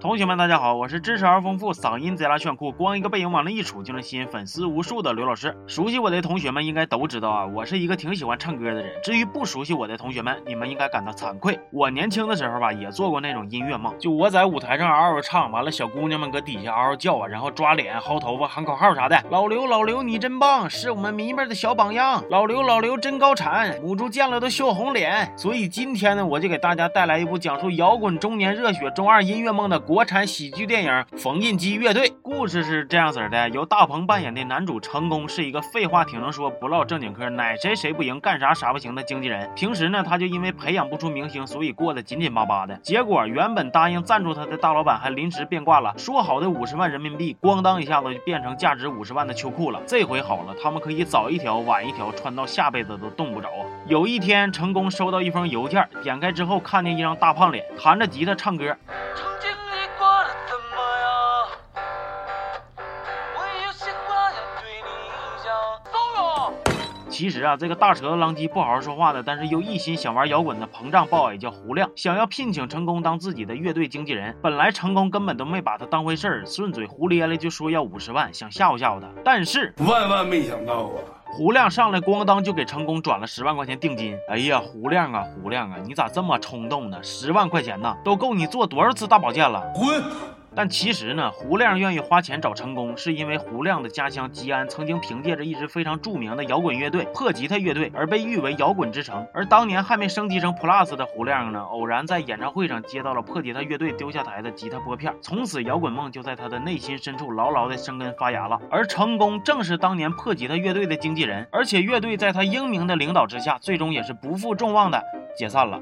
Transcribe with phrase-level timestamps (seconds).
[0.00, 5.54] 同学们，大家好，我是知识而丰富、嗓音贼拉炫酷、光一个背影往那一杵就能吸引粉丝无数的刘老师。
[5.66, 8.90] 熟悉我的同学们应该都知道啊，我是一个挺喜欢唱歌的人。
[9.04, 11.60] 至于不熟悉我的同学们，你们应该感到惭愧。
[11.70, 19.22] 我年轻的时候吧，也做过那种音乐梦，就我在舞台上嗷嗷唱，完了小姑娘们搁底下嗷嗷叫啊，然后抓脸、薅头发、喊口号啥的。
[19.30, 22.24] 老刘，老刘，你真棒，是我们迷妹的小榜样。
[22.30, 25.30] 老刘，老刘真高产，母猪见了都羞红脸。
[25.36, 30.66] 所以今天呢，我就给大家带来一部讲述摇滚中年热血中二音乐梦的国产喜剧。
[30.66, 39.50] 电影《缝纫机乐队》故事是这样子的：由大鹏扮演的男主成功是一个废话挺能说、不唠正经嗑、奶谁谁不赢、干啥啥不行的经纪人。
[39.54, 42.76] 平时呢，他就因为培养不出明星，所以过得紧紧巴巴的。
[42.76, 49.82] 结果，原本答应赞助他的大老板还临时变卦了，说好的五十万人民币，咣当一下子就变成价值五十万的秋裤了。
[49.86, 53.66] 这回好了，他们可以早一条晚一条穿到下辈子都冻不着啊！
[53.88, 58.76] 有一天，成功收到一封邮件，点开之后看见一张大胖脸，弹着吉他唱歌。
[67.22, 74.36] 其实啊，这个大舌头狼藉不好好说话的，但是又一心想玩摇滚的膨胀 boy 叫胡亮，想要聘请成功当自己的乐队经纪人。
[74.42, 79.06] 本来成功根本都没把他当回事儿，顺嘴胡咧咧就说要五十万，想吓唬吓唬他。
[79.24, 84.18] 但是万万没想到啊，胡亮上来咣当就给成功转了十万块钱定金。
[84.28, 87.00] 哎呀，胡亮啊，胡亮啊，你咋这么冲动呢？
[87.04, 89.62] 十万块钱呢，都够你做多少次大保健了？
[89.76, 90.02] 滚！
[90.54, 99.26] 但其实呢，胡亮愿意花钱找成功，是因为胡亮的家乡吉安曾经凭借着一支非常著名的摇滚乐队破吉他乐队而被誉为摇滚之城。
[99.32, 108.60] 而当年还没升级成 Plus 的胡亮呢，偶然在演唱会上接到了破吉他乐队丢下台的吉他拨片，从此摇滚梦就在他的内心深处牢牢的生根发芽了。
[108.70, 115.02] 而成功正是当年破吉他乐队的经纪人，而且乐队在他英明的领导之下，最终也是不负众望的
[115.36, 115.80] 解散了。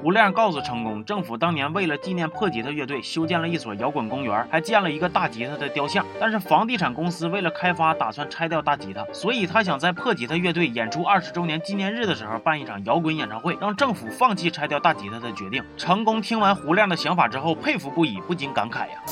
[0.00, 6.06] 胡亮告诉成功，政府当年为了纪念破吉他乐队，修建了一所摇滚公园，还建了一个大吉他的雕像。
[6.20, 15.64] 但是房地产公司为了开发，打算拆掉大吉他，所以他想在破吉他乐队演出二十周年纪念日的时候办一场摇滚演唱会，让政府放弃拆掉大吉他的决定。
[15.76, 19.02] 成功听完胡亮的想法之后，佩服不已，不禁感慨呀。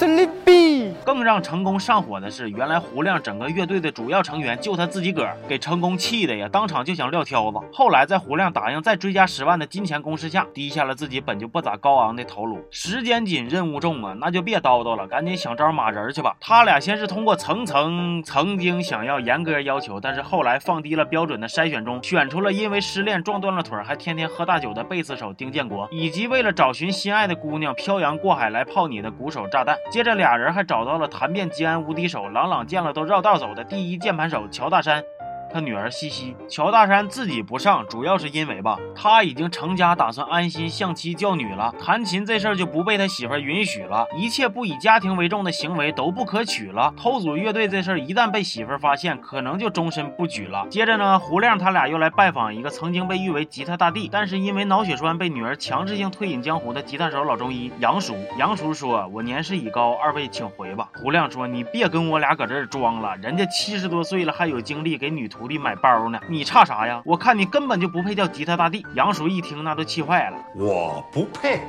[1.04, 7.58] 更让成功上火的是，原来胡亮整个乐队的主要成员就他自己个儿，给成功气的呀，当场就想撂挑子。
[7.72, 12.58] 后来在胡亮答应再追加十万的金钱攻势下，低下了自己本就不咋高昂的头颅。
[12.70, 16.36] 时间紧，任务重啊，那就别叨叨了，赶紧想招马人去吧。
[16.40, 29.76] 他俩先是通过层层曾经想要严格要求，但是后来放低了标准的筛选中，选出了因为失恋撞断了腿还天天喝大酒的贝斯手丁建国，以及为了找寻心爱的姑娘漂洋过海来泡你的鼓手炸弹。
[29.90, 35.02] 接着俩人还找到了弹遍吉安无敌手，朗朗见了都绕道走的第一键盘手乔大山。
[35.52, 41.74] 他女儿西西，乔大山自己不上，主要是因为吧，他已经成家，打算安心相妻教女了。
[41.82, 46.92] 弹琴这事儿就不被他媳妇允许了，一切不以家庭为重的行为都不可取了。
[46.94, 50.66] 偷组乐队这事儿一旦被媳妇发现，可能就终身不举了。
[50.68, 58.14] 接着呢，胡亮他俩又来拜访一个曾经被誉为吉他大帝，但是因为脑血栓被女儿强制性退隐江湖的吉他手老中医杨叔。
[58.36, 67.00] 杨叔说：“我年事已高，二位请回吧。”胡亮说：“你别跟我俩搁这儿装了，人家七十多岁了还有精力给女徒。”徒弟买包呢，你差啥呀？
[67.04, 68.84] 我看你根本就不配叫吉他大帝。
[68.94, 71.60] 杨叔一听，那都气坏了，我不配。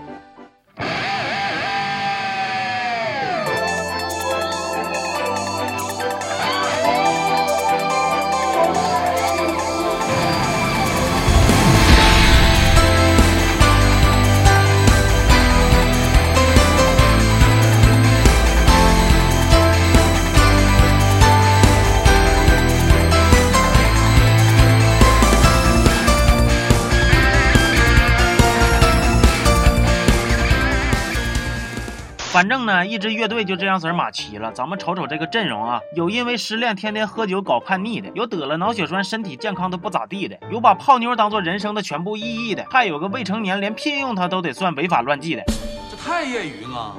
[32.38, 34.52] 反正呢，一支乐队就这样子马齐了。
[34.52, 45.42] 咱们瞅瞅这个阵容啊，有因为失恋天天喝酒搞叛逆的，有得了脑血栓身体健康都不咋地的，有把泡妞当做人生的全部意义的，还有个未成年连聘用他都得算违法乱纪的。
[45.90, 46.95] 这太业余了。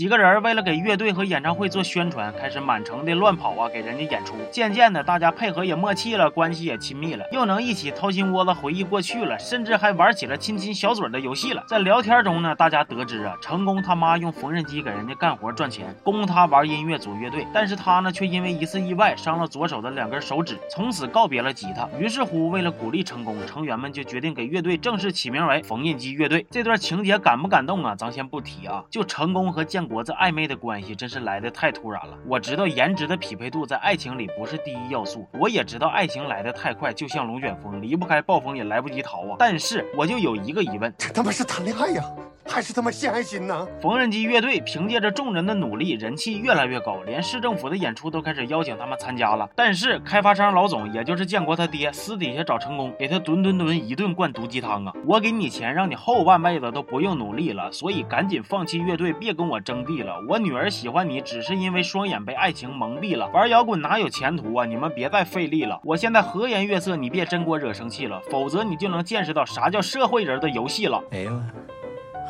[0.00, 4.34] 几个人为了给乐队和演唱会做宣传，开始满城的乱跑啊，给人家演出。
[4.50, 11.62] 渐渐的，大家配合也默契了，关系也亲密了，又能一起掏心窝子回忆过去了，甚至还玩起了亲亲小嘴的游戏了。
[11.68, 17.46] 在聊天中呢，大家得知啊，成功他妈用缝纫机给人家干活赚钱，供他玩音乐组乐队。
[17.52, 21.86] 但是他呢，却因为一次意外伤了左手的两根手指，从此告别了吉他。
[21.98, 26.46] 于是乎，为了鼓励成功，成员们就决定给乐队正式起名为缝纫机乐队。
[26.50, 27.94] 这段情节感不感动啊？
[27.94, 29.89] 咱先不提啊，就成功和建。
[29.92, 32.16] 我这暧昧的关系真是来的太突然了。
[32.24, 39.34] 我知道颜值的匹配度在爱情里不是第一要素，我也知道爱情来的太快，就像龙卷风，离不开暴风也来不及逃啊。
[39.36, 42.04] 但是我就有一个疑问，这他妈是谈恋爱呀，
[42.50, 43.66] 还是他妈献爱心呢？
[43.80, 49.48] 缝纫机乐队凭借着众人的努力，人气越来越高，连市政府的演出都开始邀请他们参加了。
[49.54, 54.92] 但是开发商老总，也就是建国他爹，私底下找成功，给他吨吨吨一顿灌毒鸡汤啊！
[55.06, 60.16] 我给你钱，让你后半辈子都不用努力了，所以赶紧放弃乐队，别跟我争地了。
[60.28, 63.28] 我女儿喜欢你，只是因为双眼被爱情蒙蔽了。
[63.28, 64.66] 玩摇滚哪有前途啊？
[64.66, 65.80] 你们别再费力了。
[65.84, 71.00] 我现在和颜悦色，你别真给我惹生气了，否则你就能见识到啥叫社会人的游戏了。
[71.12, 71.69] 哎呀妈！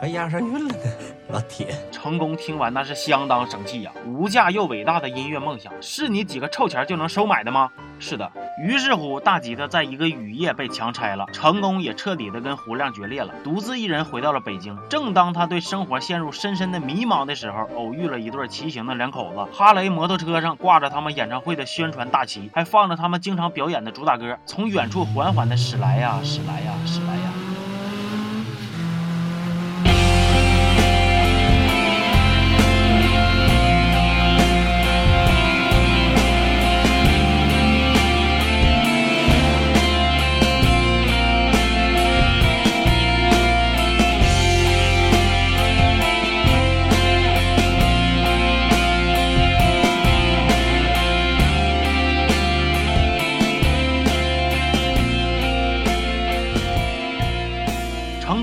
[0.00, 0.81] 还押上韵了呢，
[1.29, 1.75] 老铁！
[1.93, 3.93] 成功听完那是相当生气呀！
[4.06, 7.70] 无价又伟大的音乐梦想，是你几个臭钱就能收买的吗？
[7.99, 8.32] 是的。
[8.58, 14.75] 于是乎，大吉他在一个雨夜被强拆了，成功也彻底的跟胡亮决裂了，独自一人回到了北京。
[14.88, 19.53] 正当他对生活陷入深深的迷茫的时候，偶遇了一对骑行的两口子。
[19.53, 27.00] 哈雷摩托车上挂着他们演唱会的宣传大旗，还放着他们经常表演的主打歌，从远处缓缓的驶来呀，驶来呀，驶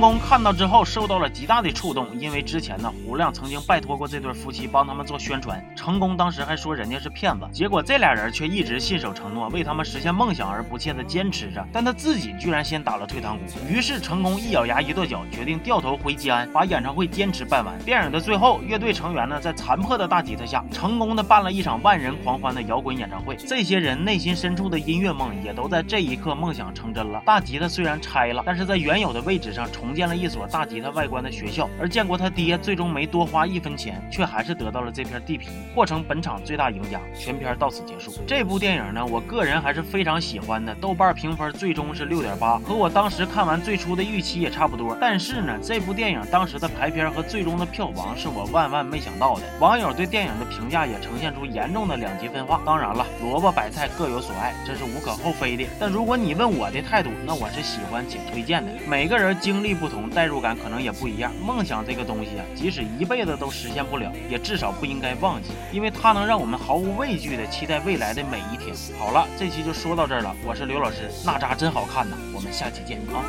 [0.07, 17.77] 成功看到之后受到了极大的触动，因为之前呢，胡亮曾经拜托过这对夫妻帮他们做宣传，成功当时还说人家是骗子，结果这俩人却一直信守承诺，为他们实现梦想而不懈的坚持着，但他自己居然先打了退堂鼓，于是成功一咬牙一跺脚，决定掉头回吉安，把演唱会坚持办完。
[17.79, 27.21] 电影的最后，乐队成员呢在残破的大吉他下，成功的办了一场万人狂欢的摇滚演唱会，这些人内心深处的音乐梦也都在这一刻梦想成真了。
[27.25, 29.67] 大吉他虽然拆了，但是在原有的位置上。
[29.69, 37.01] 重建了一所大吉他外观的学校，而建国他爹最终没多花一分钱，却还是得到了这片地皮，获成本场最大赢家。
[37.17, 38.13] 全片到此结束。
[38.27, 44.95] 这部电影呢，我个人还是非常喜欢的，豆瓣评分最终是六点八，和我当时看完最初的预期也差不多。
[45.01, 49.41] 但是呢，这部电影当时的排片和最终的票房是我万万没想到的。
[49.59, 52.61] 网友对电影的评价也呈现出严重的两极分化。
[52.63, 55.65] 当然了，萝卜白菜各有所爱，这是无可厚非的。
[55.79, 58.71] 但如果你问我的态度，那我是喜欢且推荐的。
[58.87, 59.86] 每个人经历不。
[59.87, 61.31] 不同代入感可能也不一样。
[61.41, 68.75] 梦想这个东西啊，即使一辈子都实现不了，也至少不应该忘记，因为它能让我们毫无畏惧的期待未来的每一天。
[68.99, 70.35] 好了，这期就说到这儿了。
[70.45, 73.23] 我是刘老师，娜扎真好看呐，我们下期见啊。